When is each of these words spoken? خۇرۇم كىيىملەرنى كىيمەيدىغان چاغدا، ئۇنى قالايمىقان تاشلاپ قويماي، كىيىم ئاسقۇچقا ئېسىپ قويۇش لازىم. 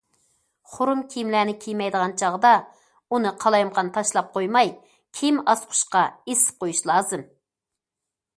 خۇرۇم 0.75 1.01
كىيىملەرنى 1.09 1.53
كىيمەيدىغان 1.65 2.15
چاغدا، 2.21 2.53
ئۇنى 3.17 3.35
قالايمىقان 3.45 3.93
تاشلاپ 3.99 4.33
قويماي، 4.39 4.73
كىيىم 5.21 5.39
ئاسقۇچقا 5.45 6.03
ئېسىپ 6.15 6.61
قويۇش 6.67 6.83
لازىم. 6.93 7.29